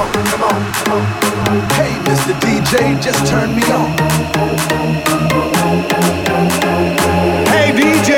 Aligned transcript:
Hey, 0.00 1.92
Mr. 2.08 2.32
DJ, 2.40 2.96
just 3.02 3.20
turn 3.26 3.54
me 3.54 3.62
on. 3.68 3.92
Hey, 7.52 7.68
DJ, 7.76 8.16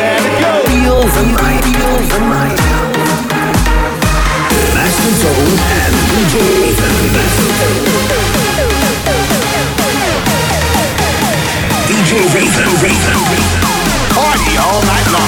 let 0.00 0.24
it 0.24 0.40
go. 0.40 0.64
Feel 0.72 1.02
the 1.04 1.24
night. 1.36 2.56
Master 4.72 5.12
and 5.76 5.94
DJ 6.08 6.34
DJ 11.88 12.10
Raven, 12.32 12.72
Raven. 12.80 13.20
Party 14.16 14.56
all 14.56 14.80
night 14.82 15.08
long. 15.12 15.27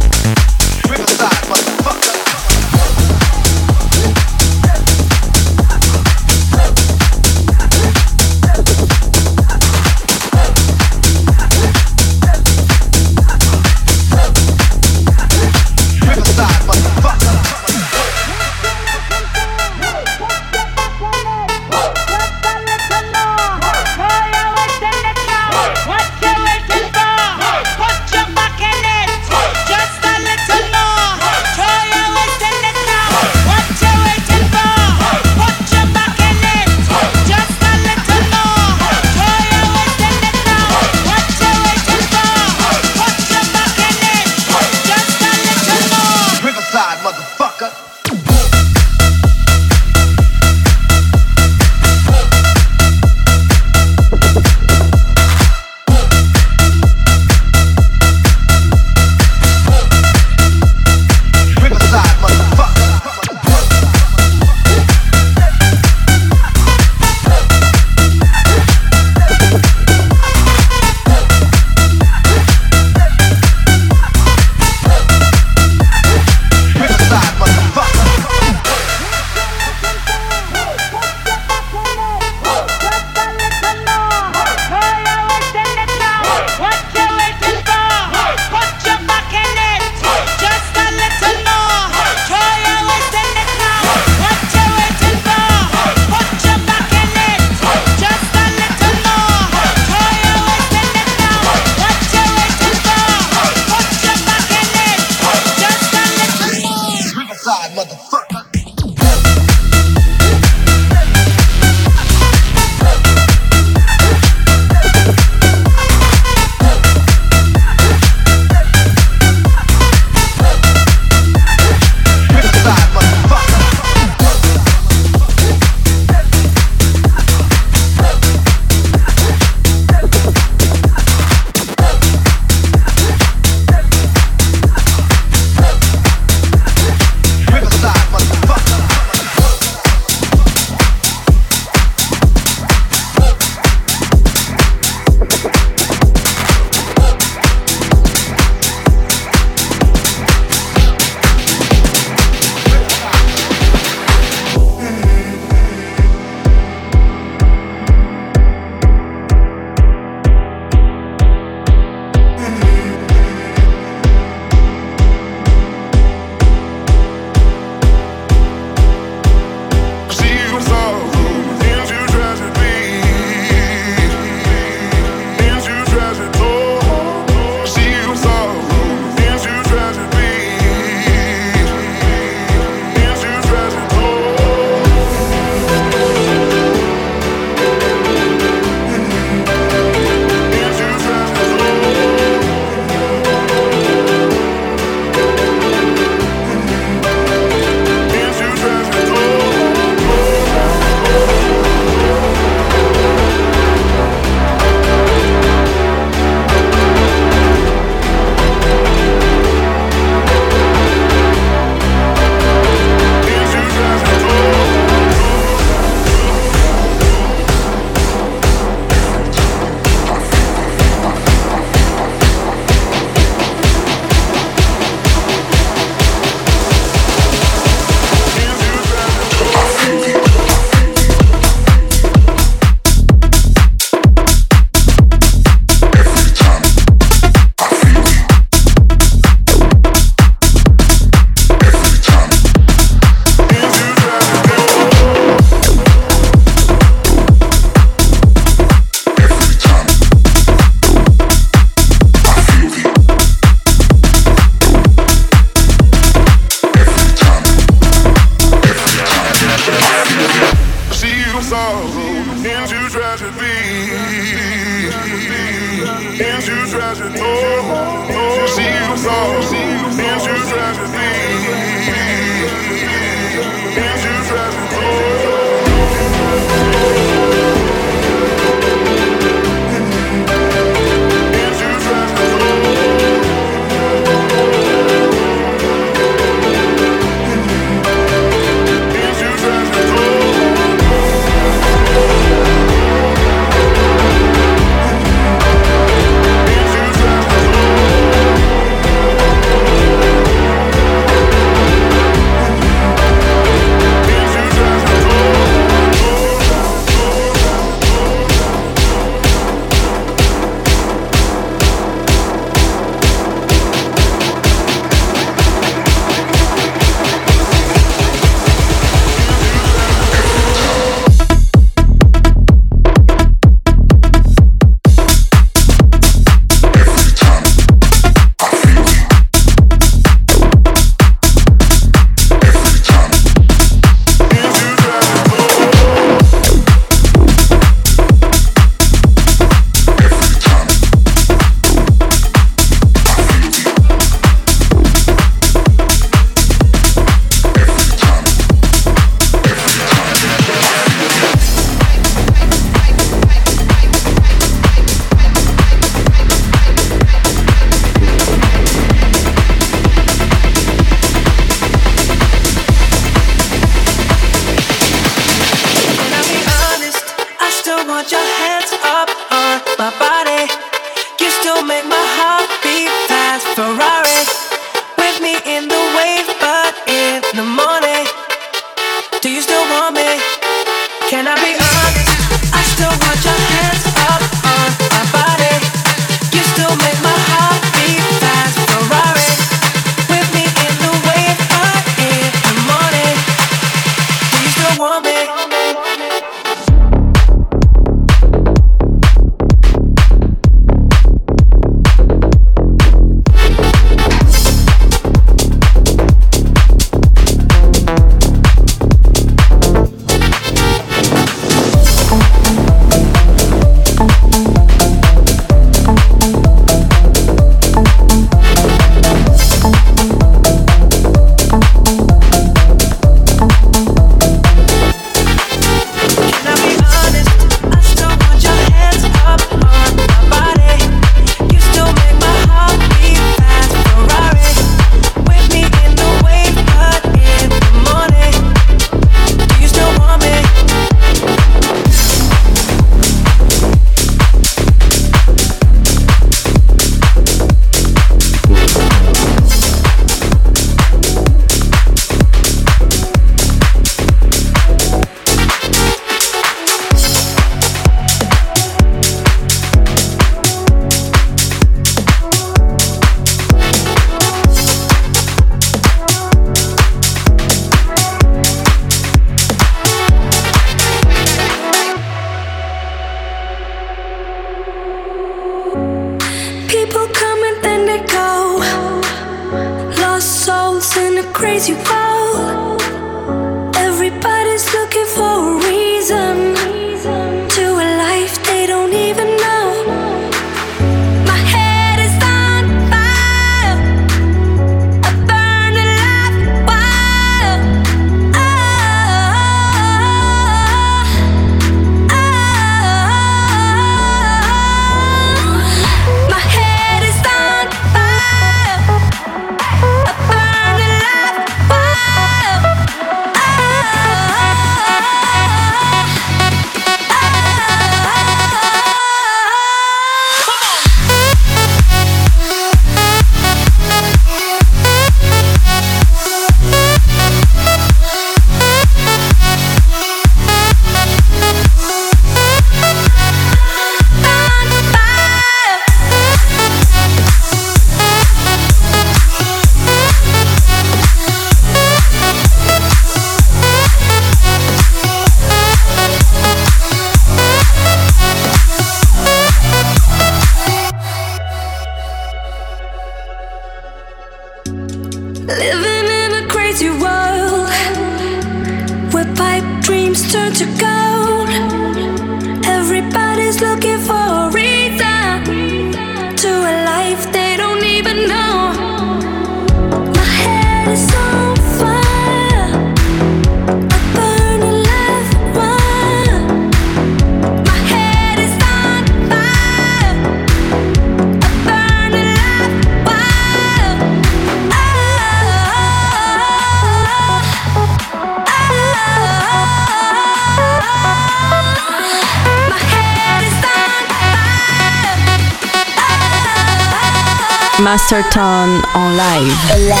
En 599.21 600.00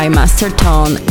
by 0.00 0.08
Master 0.08 0.48
Tone. 0.48 1.09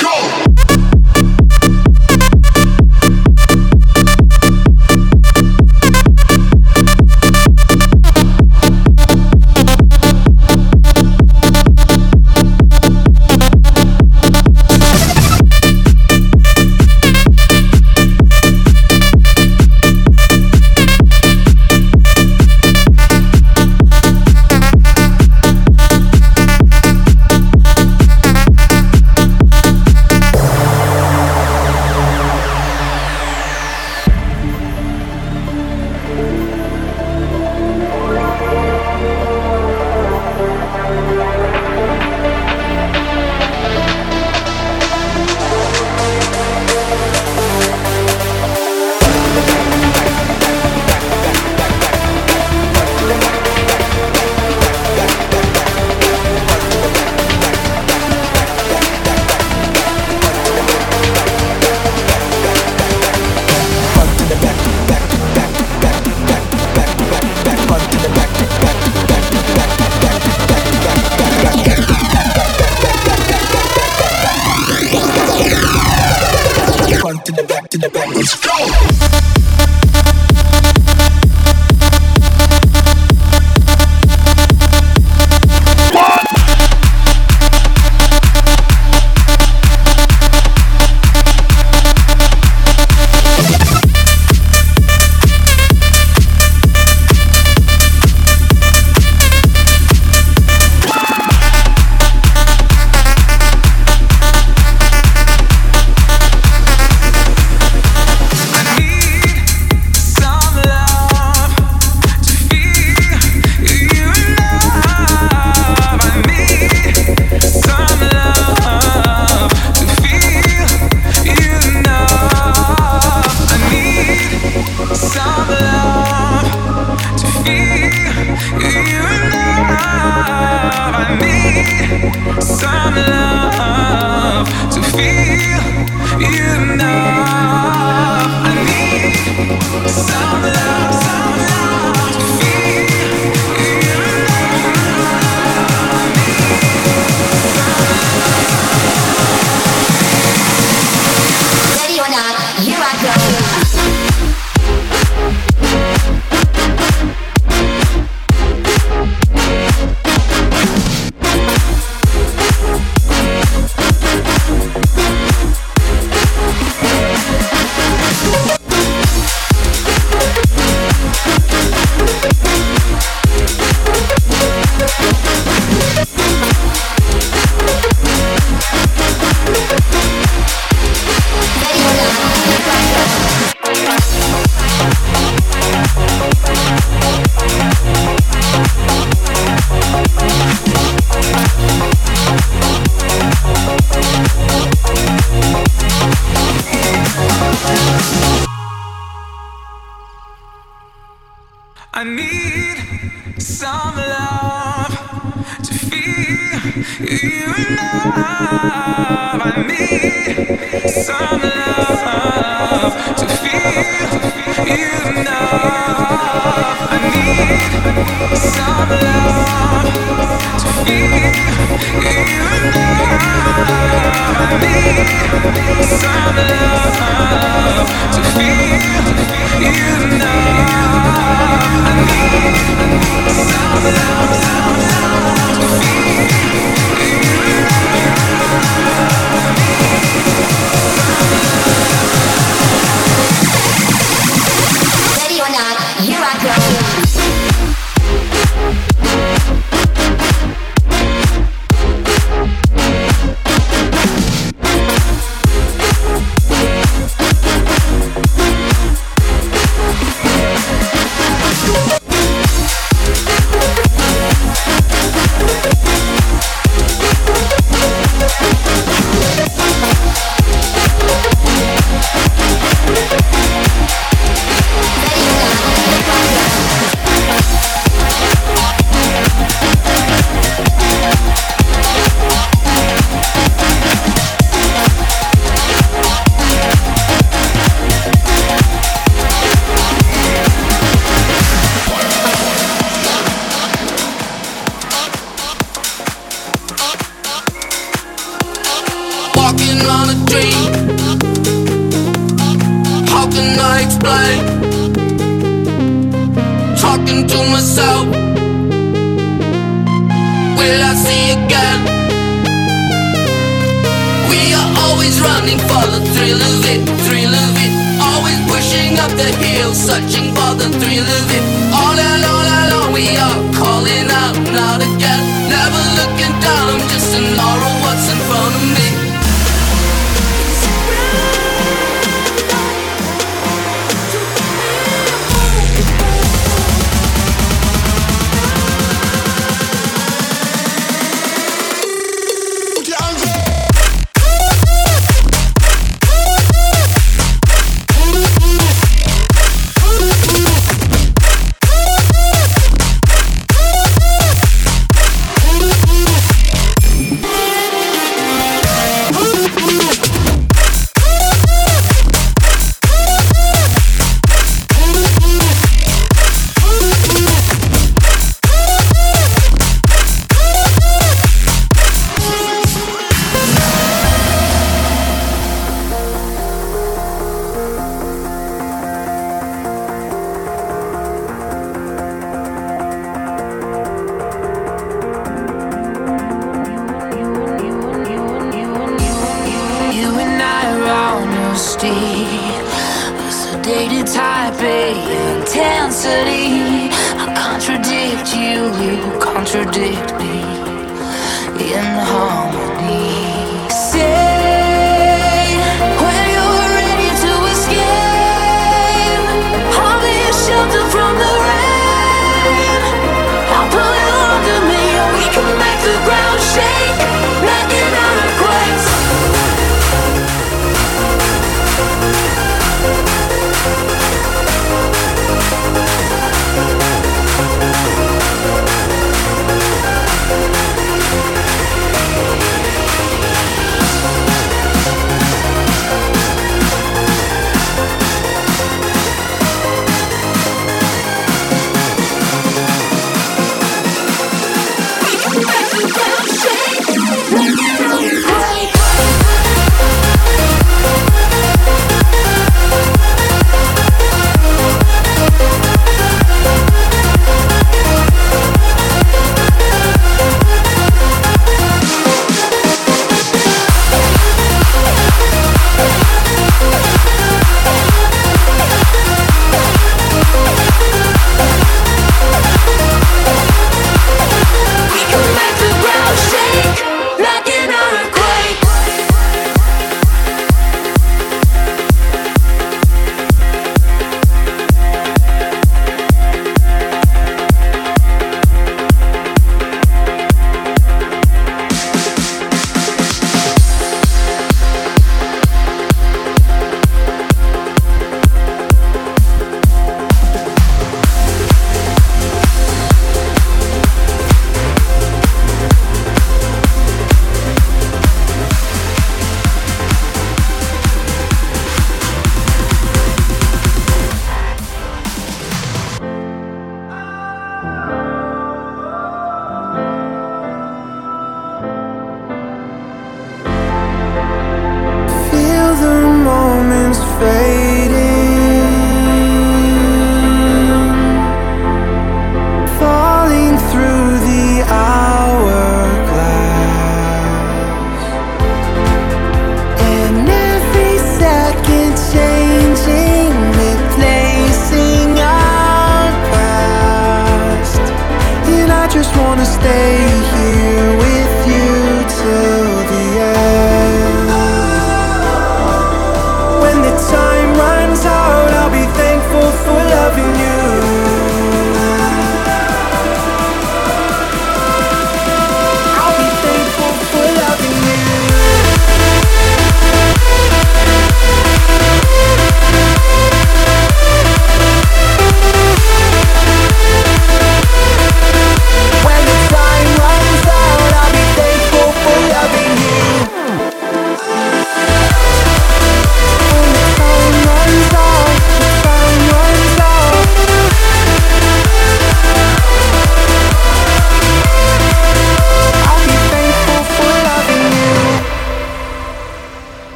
Go. 0.00 0.99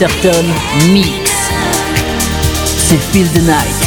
Masterton 0.00 0.46
Mix. 0.92 1.08
C'est 2.64 2.96
Feel 2.96 3.28
the 3.32 3.42
Night. 3.42 3.79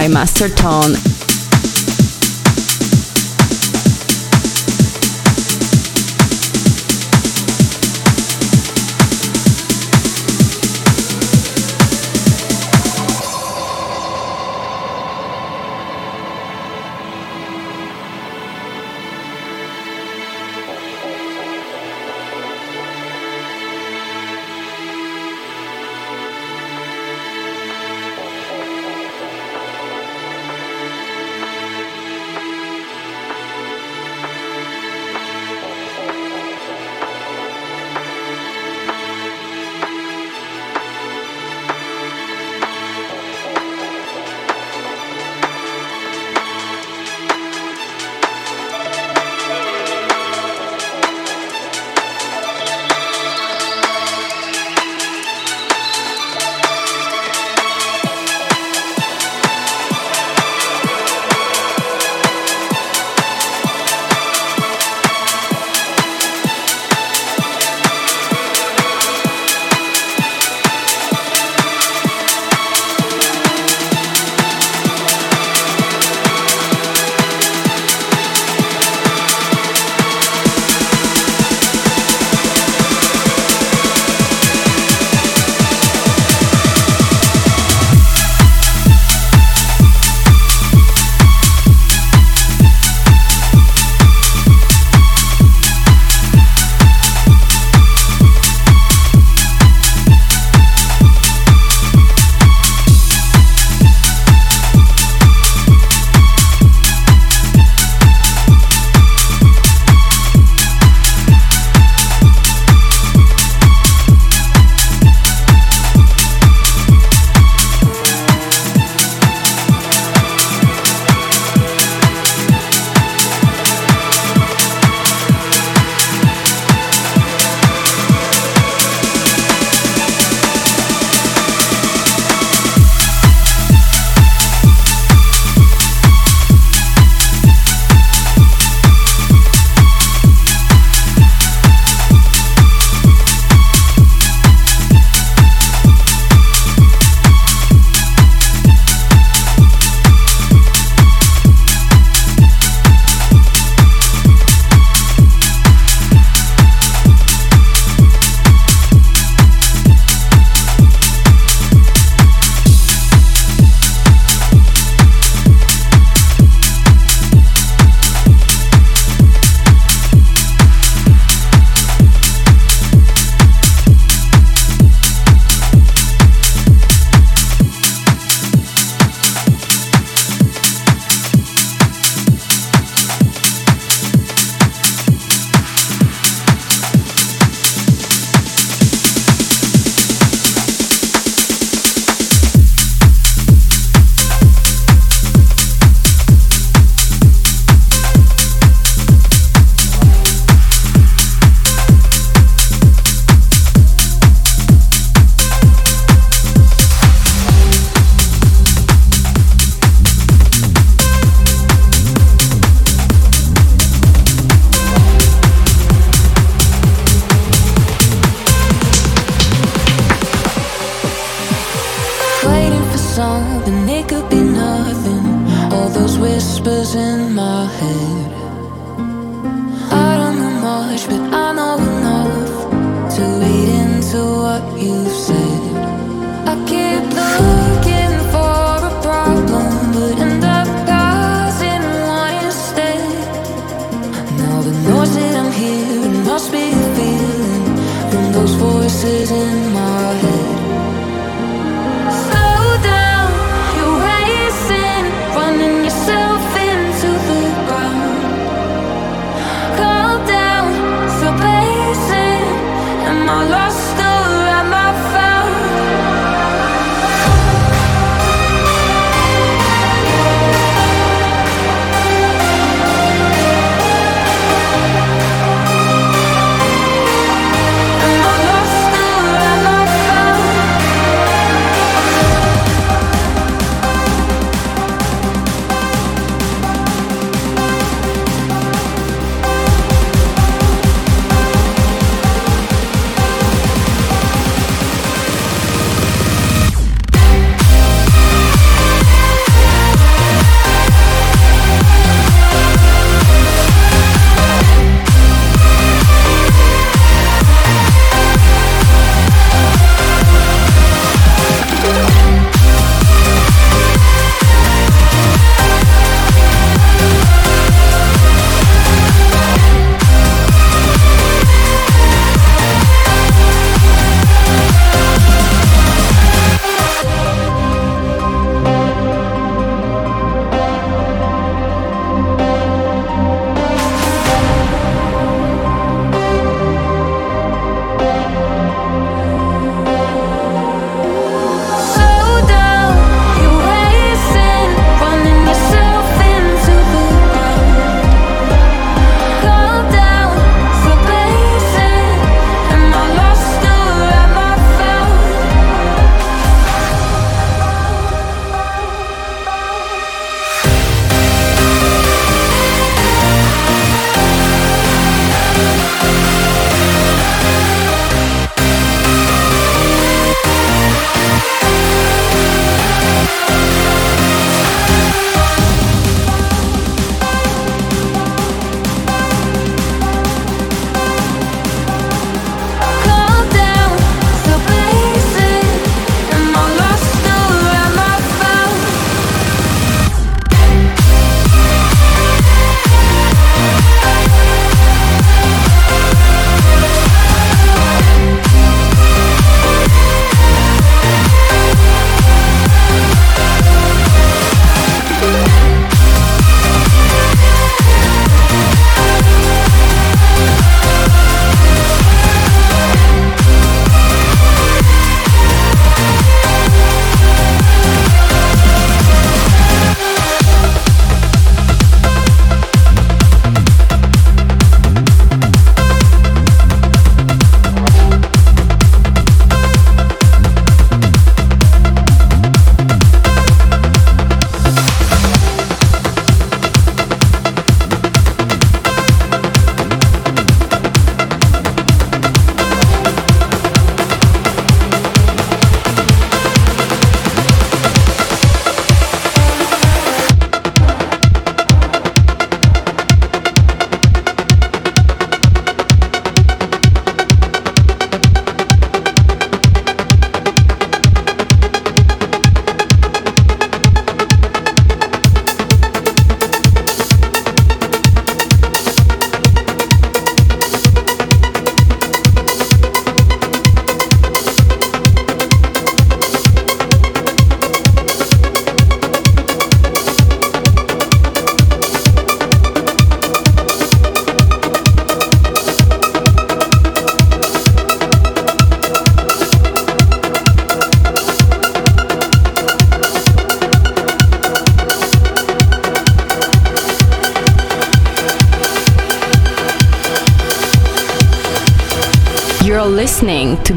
By 0.00 0.08
Master 0.08 0.48
Tone 0.48 1.09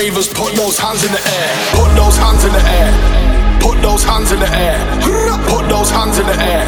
ravers, 0.00 0.28
put 0.28 0.54
those 0.56 0.78
hands 0.78 1.04
in 1.04 1.12
the 1.12 1.20
air. 1.20 1.50
Put 1.76 1.92
those 1.94 2.16
hands 2.16 2.44
in 2.44 2.52
the 2.52 2.64
air. 2.80 2.90
Put 3.60 3.76
those 3.82 4.02
hands 4.02 4.32
in 4.32 4.40
the 4.40 4.48
air. 4.48 4.78
Put 5.52 5.68
those 5.68 5.90
hands 5.90 6.18
in 6.18 6.26
the 6.26 6.38
air. 6.40 6.64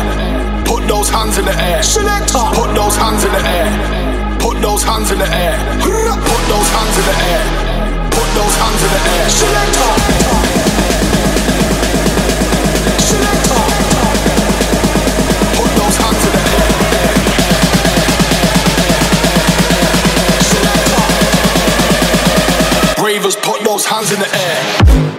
Put 0.68 0.86
those 0.86 1.09
hands 1.09 1.38
in 1.38 1.44
the 1.46 1.56
air. 1.56 1.82
Selector. 1.82 2.44
Put 2.52 2.74
those 2.74 2.96
hands 2.96 3.24
in 3.24 3.32
the 3.32 3.42
air. 3.56 3.68
Put 4.38 4.60
those 4.60 4.82
hands 4.82 5.10
in 5.12 5.18
the 5.18 5.28
air. 5.44 5.56
Put 5.80 6.42
those 6.52 6.68
hands 6.76 6.96
in 7.00 7.04
the 7.09 7.16
air. 7.32 7.44
Put 8.16 8.28
those 8.36 8.54
hands 8.60 8.82
in 8.86 8.90
the 8.96 9.02
air. 9.16 9.28
Selector. 9.40 10.41
those 23.72 23.86
hands 23.86 24.12
in 24.12 24.18
the 24.20 24.28
air. 24.36 25.11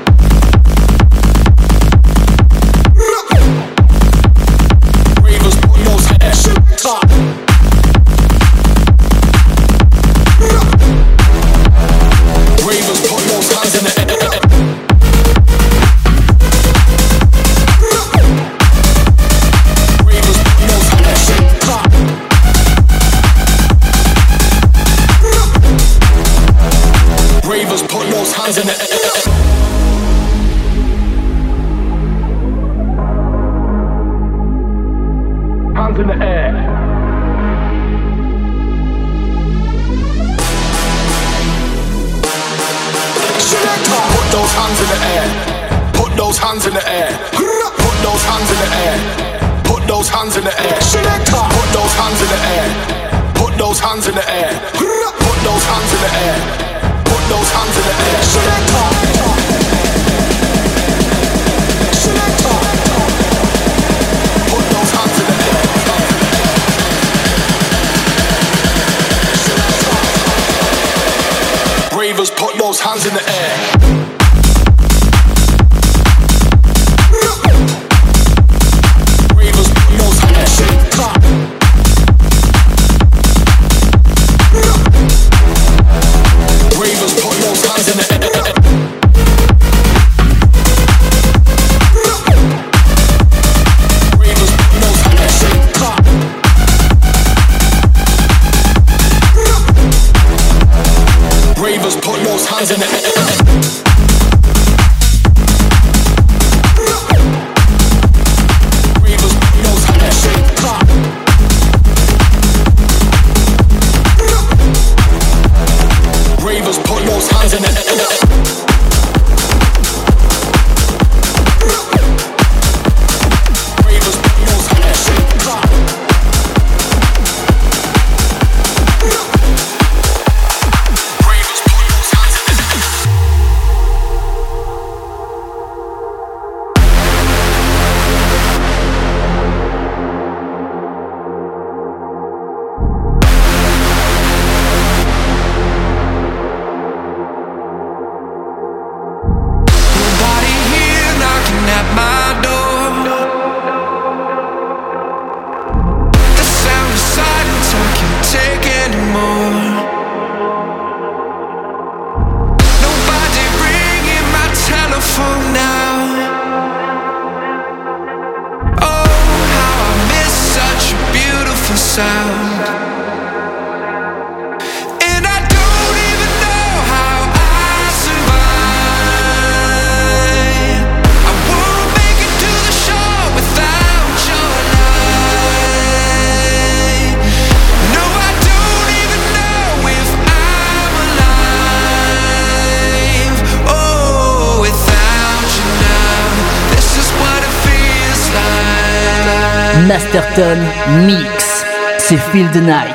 denied. 202.54 202.93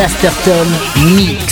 Master 0.00 0.32
Tom 0.44 1.49